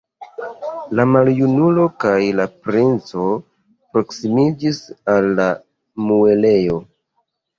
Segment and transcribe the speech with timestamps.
[0.99, 3.27] La maljunulo kaj la princo
[3.97, 4.81] proksimiĝis
[5.17, 5.47] al la
[6.09, 6.79] muelejo.